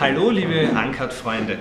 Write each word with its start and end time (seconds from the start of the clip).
Hallo, 0.00 0.30
liebe 0.30 0.70
Ankert-Freunde. 0.74 1.58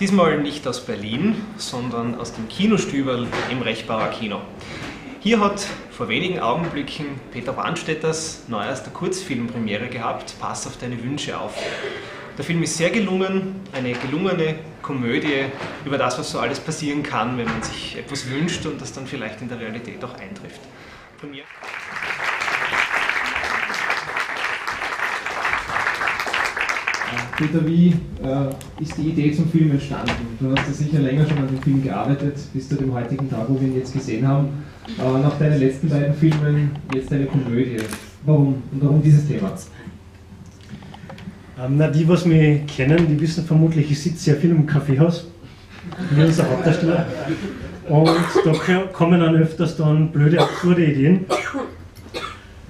Diesmal 0.00 0.38
nicht 0.40 0.66
aus 0.66 0.86
Berlin, 0.86 1.44
sondern 1.58 2.18
aus 2.18 2.32
dem 2.32 2.48
Kinostüberl 2.48 3.26
im 3.50 3.60
Rechbauer 3.60 4.08
Kino. 4.08 4.40
Hier 5.20 5.40
hat 5.40 5.66
vor 5.90 6.08
wenigen 6.08 6.40
Augenblicken 6.40 7.20
Peter 7.32 7.52
Brandstätters 7.52 8.44
neuerster 8.48 8.90
Kurzfilm 8.92 9.48
Premiere 9.48 9.88
gehabt, 9.88 10.34
Pass 10.40 10.66
auf 10.66 10.78
deine 10.78 11.04
Wünsche 11.04 11.38
auf. 11.38 11.54
Der 12.38 12.46
Film 12.46 12.62
ist 12.62 12.78
sehr 12.78 12.88
gelungen, 12.88 13.56
eine 13.74 13.92
gelungene 13.92 14.60
Komödie 14.80 15.44
über 15.84 15.98
das, 15.98 16.18
was 16.18 16.30
so 16.30 16.38
alles 16.38 16.60
passieren 16.60 17.02
kann, 17.02 17.36
wenn 17.36 17.44
man 17.44 17.62
sich 17.62 17.98
etwas 17.98 18.26
wünscht 18.30 18.64
und 18.64 18.80
das 18.80 18.94
dann 18.94 19.06
vielleicht 19.06 19.42
in 19.42 19.50
der 19.50 19.60
Realität 19.60 20.02
auch 20.02 20.14
eintrifft. 20.14 20.62
Premiere. 21.20 21.44
Peter, 27.36 27.66
wie 27.66 27.88
äh, 28.22 28.82
ist 28.82 28.96
die 28.96 29.08
Idee 29.08 29.32
zum 29.32 29.48
Film 29.48 29.72
entstanden? 29.72 30.12
Du 30.38 30.50
hast 30.50 30.68
ja 30.68 30.72
sicher 30.72 31.00
länger 31.00 31.26
schon 31.28 31.38
an 31.38 31.48
dem 31.48 31.60
Film 31.60 31.82
gearbeitet, 31.82 32.36
bis 32.52 32.68
zu 32.68 32.76
dem 32.76 32.94
heutigen 32.94 33.28
Tag, 33.28 33.46
wo 33.48 33.60
wir 33.60 33.66
ihn 33.66 33.76
jetzt 33.76 33.92
gesehen 33.92 34.26
haben. 34.26 34.48
Äh, 34.98 35.20
nach 35.20 35.36
deinen 35.38 35.58
letzten 35.58 35.88
beiden 35.88 36.14
Filmen 36.14 36.70
jetzt 36.94 37.12
eine 37.12 37.26
Komödie. 37.26 37.78
Warum? 38.24 38.62
Und 38.70 38.82
warum 38.82 39.02
dieses 39.02 39.26
Thema? 39.26 39.52
Ähm, 41.58 41.76
na, 41.76 41.88
die, 41.88 42.06
was 42.08 42.24
mich 42.24 42.66
kennen, 42.66 43.06
die 43.08 43.20
wissen 43.20 43.44
vermutlich, 43.44 43.90
ich 43.90 44.00
sitze 44.00 44.18
sehr 44.18 44.36
viel 44.36 44.50
im 44.50 44.66
Kaffeehaus. 44.66 45.26
Ich 46.02 46.16
bin 46.16 46.26
unser 46.26 46.48
Hauptdarsteller. 46.48 47.06
Und 47.88 48.10
da 48.44 48.78
kommen 48.92 49.20
dann 49.20 49.34
öfters 49.34 49.76
dann 49.76 50.10
blöde, 50.10 50.40
absurde 50.40 50.84
Ideen. 50.84 51.26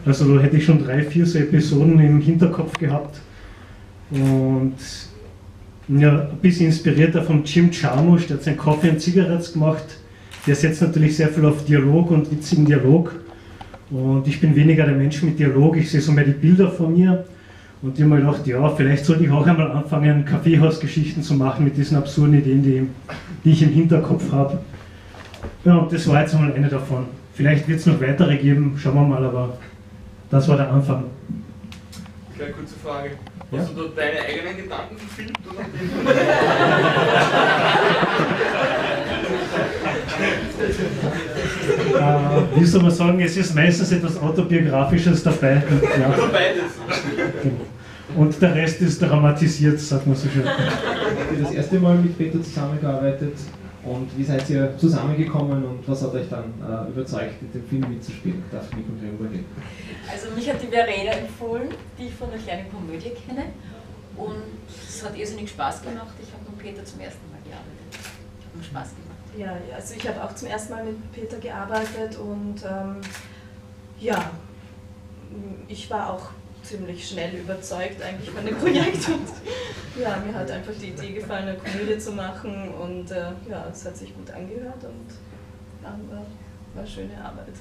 Also 0.07 0.35
da 0.35 0.43
hätte 0.43 0.57
ich 0.57 0.65
schon 0.65 0.83
drei, 0.83 1.03
vier 1.03 1.27
so 1.27 1.39
Episoden 1.39 2.01
im 2.01 2.21
Hinterkopf 2.21 2.79
gehabt. 2.79 3.21
Und 4.11 4.75
ja, 5.89 6.29
ein 6.31 6.39
bisschen 6.39 6.67
inspirierter 6.67 7.23
vom 7.23 7.45
Jim 7.45 7.71
Jarmusch, 7.71 8.27
der 8.27 8.37
hat 8.37 8.45
sein 8.45 8.57
Coffee 8.57 8.91
and 8.91 9.01
Cigarettes 9.01 9.53
gemacht. 9.53 9.85
Der 10.47 10.55
setzt 10.55 10.83
natürlich 10.83 11.17
sehr 11.17 11.29
viel 11.29 11.45
auf 11.45 11.65
Dialog 11.65 12.11
und 12.11 12.31
witzigen 12.31 12.65
Dialog. 12.65 13.15
Und 13.91 14.27
ich 14.27 14.41
bin 14.41 14.57
weniger 14.57 14.85
der 14.87 14.95
Mensch 14.95 15.23
mit 15.23 15.39
Dialog, 15.39 15.77
ich 15.77 15.91
sehe 15.91 16.01
so 16.01 16.13
mehr 16.13 16.25
die 16.25 16.33
Bilder 16.33 16.71
von 16.71 16.97
mir. 16.97 17.25
Und 17.83 17.99
ich 17.99 18.03
habe 18.03 18.15
mir 18.15 18.21
gedacht, 18.23 18.47
ja, 18.47 18.67
vielleicht 18.71 19.05
sollte 19.05 19.25
ich 19.25 19.31
auch 19.31 19.47
einmal 19.47 19.71
anfangen, 19.71 20.25
Kaffeehausgeschichten 20.25 21.23
zu 21.23 21.35
machen 21.35 21.65
mit 21.65 21.77
diesen 21.77 21.99
absurden 21.99 22.39
Ideen, 22.39 22.63
die, 22.63 22.89
die 23.45 23.51
ich 23.51 23.63
im 23.63 23.71
Hinterkopf 23.71 24.33
habe. 24.33 24.59
Ja, 25.67 25.77
und 25.77 25.93
das 25.93 26.09
war 26.09 26.23
jetzt 26.23 26.35
einmal 26.35 26.55
eine 26.55 26.69
davon. 26.69 27.05
Vielleicht 27.35 27.69
wird 27.69 27.81
es 27.81 27.87
noch 27.87 28.01
weitere 28.01 28.39
geben, 28.39 28.75
schauen 28.79 28.95
wir 28.95 29.03
mal, 29.03 29.25
aber 29.25 29.59
das 30.31 30.49
war 30.49 30.57
der 30.57 30.73
Anfang. 30.73 31.05
Kleine 32.45 32.57
kurze 32.59 32.75
Frage. 32.83 33.11
Hast 33.53 33.69
ja? 33.71 33.75
du 33.75 33.89
da 33.89 33.95
deine 33.97 34.21
eigenen 34.21 34.57
Gedanken 34.57 34.97
gefilmt? 34.97 35.39
Oder? 35.51 35.61
äh, 41.99 42.61
wie 42.61 42.65
soll 42.65 42.83
man 42.83 42.91
sagen, 42.91 43.21
es 43.21 43.37
ist 43.37 43.55
meistens 43.55 43.93
etwas 43.93 44.21
Autobiografisches 44.21 45.23
dabei. 45.23 45.63
Ja. 45.99 46.09
Nur 46.17 46.29
beides. 46.29 46.65
Und 48.15 48.43
der 48.43 48.55
Rest 48.55 48.81
ist 48.83 49.01
dramatisiert, 49.01 49.81
sagt 49.81 50.07
man 50.07 50.17
so 50.17 50.29
schön. 50.29 50.47
Habt 50.47 51.33
ihr 51.37 51.43
das 51.43 51.53
erste 51.53 51.79
Mal 51.79 51.97
mit 51.97 52.19
Peter 52.19 52.43
zusammengearbeitet? 52.43 53.37
Und 53.85 54.09
wie 54.17 54.25
seid 54.25 54.49
ihr 54.49 54.75
zusammengekommen 54.79 55.63
und 55.63 55.87
was 55.87 56.03
hat 56.03 56.15
euch 56.15 56.29
dann 56.31 56.55
äh, 56.63 56.91
überzeugt, 56.91 57.43
mit 57.43 57.55
dem 57.55 57.65
Film 57.69 57.85
mitzuspielen? 57.91 58.43
Darf 58.51 58.67
ich 58.71 58.77
mich 58.77 59.13
übergehen? 59.13 59.45
Also 60.11 60.29
mich 60.35 60.49
hat 60.49 60.63
die 60.63 60.69
Verena 60.69 61.13
empfohlen, 61.13 61.69
die 62.05 62.09
ich 62.09 62.15
von 62.15 62.31
der 62.31 62.39
kleinen 62.39 62.71
Komödie 62.71 63.11
kenne. 63.11 63.45
Und 64.17 64.43
es 64.69 65.05
hat 65.05 65.17
irrsinnig 65.17 65.51
Spaß 65.51 65.83
gemacht. 65.83 66.15
Ich 66.23 66.33
habe 66.33 66.45
mit 66.51 66.59
Peter 66.59 66.85
zum 66.85 67.01
ersten 67.01 67.31
Mal 67.31 67.41
gearbeitet. 67.43 67.99
Hat 68.45 68.57
mir 68.57 68.63
Spaß 68.63 68.89
gemacht. 68.91 69.15
Ja, 69.37 69.75
also 69.75 69.95
ich 69.95 70.07
habe 70.07 70.23
auch 70.23 70.35
zum 70.35 70.49
ersten 70.49 70.73
Mal 70.73 70.85
mit 70.85 71.13
Peter 71.13 71.39
gearbeitet 71.39 72.17
und 72.19 72.63
ähm, 72.63 73.01
ja, 73.99 74.31
ich 75.67 75.91
war 75.91 76.13
auch 76.13 76.31
ziemlich 76.63 77.09
schnell 77.09 77.35
überzeugt 77.35 78.01
eigentlich 78.01 78.31
von 78.31 78.47
dem 78.47 78.57
Projekt 78.57 79.09
und 79.09 80.01
ja, 80.01 80.17
mir 80.25 80.35
hat 80.35 80.51
einfach 80.51 80.73
die 80.81 80.91
Idee 80.91 81.13
gefallen, 81.13 81.49
eine 81.49 81.59
Komödie 81.59 81.99
zu 81.99 82.13
machen 82.13 82.73
und 82.75 83.11
äh, 83.11 83.33
ja, 83.49 83.67
es 83.73 83.85
hat 83.85 83.97
sich 83.97 84.15
gut 84.15 84.31
angehört 84.31 84.85
und 84.85 85.11
ja, 85.83 85.99
war, 86.11 86.25
war 86.75 86.87
schöne 86.87 87.17
Arbeit. 87.23 87.55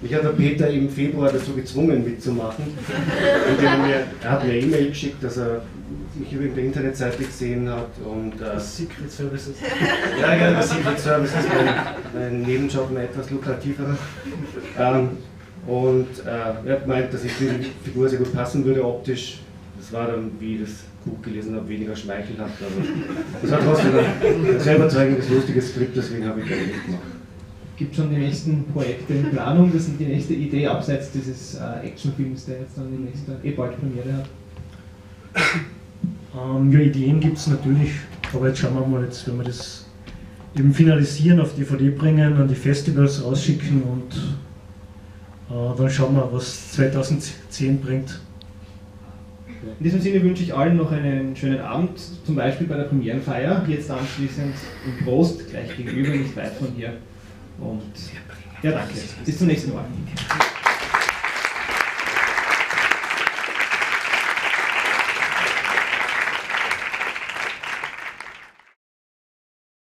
Mich 0.00 0.14
hat 0.14 0.24
der 0.24 0.30
Peter 0.30 0.68
im 0.68 0.88
Februar 0.88 1.32
dazu 1.32 1.54
gezwungen 1.54 2.04
mitzumachen. 2.04 2.64
mir, 3.86 4.06
er 4.22 4.30
hat 4.30 4.44
mir 4.44 4.52
eine 4.52 4.60
E-Mail 4.60 4.88
geschickt, 4.88 5.22
dass 5.22 5.38
er 5.38 5.62
mich 6.14 6.32
über 6.32 6.44
die 6.44 6.60
Internetseite 6.60 7.24
gesehen 7.24 7.68
hat 7.68 7.90
und 8.04 8.40
äh, 8.40 8.58
Secret 8.58 9.10
Services. 9.10 9.54
Ja, 10.20 10.34
ja, 10.34 10.62
Secret 10.62 10.98
Services, 10.98 11.44
mein, 11.48 11.74
mein 12.14 12.42
Nebenjob, 12.42 12.90
ein 12.90 12.96
etwas 12.98 13.30
lukrativerer. 13.30 13.96
Ähm, 14.78 15.08
und 15.66 16.08
äh, 16.26 16.30
er 16.66 16.72
hat 16.72 16.82
gemeint, 16.82 17.14
dass 17.14 17.24
ich 17.24 17.32
für 17.32 17.52
die 17.52 17.70
Figur 17.84 18.08
sehr 18.08 18.18
gut 18.18 18.32
passen 18.34 18.64
würde 18.64 18.84
optisch. 18.84 19.40
Das 19.78 19.92
war 19.92 20.08
dann, 20.08 20.32
wie 20.38 20.56
ich 20.56 20.62
das 20.62 20.70
Buch 21.04 21.22
gelesen 21.22 21.54
habe, 21.54 21.68
weniger 21.68 21.96
schmeichelhaft. 21.96 22.60
Aber 22.60 23.40
das 23.40 23.50
war 23.50 23.60
trotzdem 23.60 23.92
ein 23.98 24.60
sehr 24.60 24.76
überzeugendes, 24.76 25.28
lustiges 25.30 25.70
Skript, 25.70 25.96
deswegen 25.96 26.26
habe 26.26 26.40
ich 26.40 26.46
gerne 26.46 26.62
mitgemacht. 26.62 27.19
Gibt 27.80 27.96
schon 27.96 28.10
die 28.10 28.16
nächsten 28.16 28.64
Projekte 28.74 29.14
in 29.14 29.30
Planung? 29.30 29.72
Das 29.72 29.88
ist 29.88 29.98
die 29.98 30.04
nächste 30.04 30.34
Idee 30.34 30.66
abseits 30.66 31.12
dieses 31.12 31.54
äh, 31.54 31.86
Actionfilms, 31.86 32.44
der 32.44 32.60
jetzt 32.60 32.76
dann 32.76 32.88
die 32.94 33.04
nächste 33.04 33.38
eh 33.42 33.52
bald 33.52 33.80
Premiere 33.80 34.18
hat. 34.18 34.28
Ähm, 36.36 36.70
ja, 36.70 36.80
Ideen 36.80 37.20
gibt 37.20 37.38
es 37.38 37.46
natürlich, 37.46 37.92
aber 38.34 38.48
jetzt 38.48 38.58
schauen 38.58 38.74
wir 38.74 38.86
mal, 38.86 39.02
jetzt, 39.02 39.26
wenn 39.26 39.38
wir 39.38 39.44
das 39.44 39.86
eben 40.54 40.74
finalisieren, 40.74 41.40
auf 41.40 41.54
DVD 41.54 41.88
bringen, 41.88 42.34
an 42.34 42.48
die 42.48 42.54
Festivals 42.54 43.24
rausschicken 43.24 43.82
und 43.82 44.14
äh, 45.48 45.78
dann 45.78 45.88
schauen 45.88 46.14
wir, 46.16 46.28
was 46.30 46.72
2010 46.72 47.80
bringt. 47.80 48.20
In 49.78 49.84
diesem 49.84 50.02
Sinne 50.02 50.22
wünsche 50.22 50.42
ich 50.42 50.54
allen 50.54 50.76
noch 50.76 50.92
einen 50.92 51.34
schönen 51.34 51.60
Abend, 51.60 51.98
zum 52.26 52.34
Beispiel 52.34 52.66
bei 52.66 52.76
der 52.76 52.84
Premierenfeier, 52.84 53.64
jetzt 53.66 53.90
anschließend 53.90 54.54
im 54.84 55.02
Prost, 55.02 55.48
gleich 55.48 55.74
gegenüber, 55.78 56.10
nicht 56.10 56.36
weit 56.36 56.52
von 56.52 56.68
hier. 56.76 56.92
Und 57.60 57.92
ja, 58.62 58.72
danke. 58.72 58.94
Bis 59.24 59.38
zum 59.38 59.46
nächsten 59.46 59.72
Mal. 59.72 59.84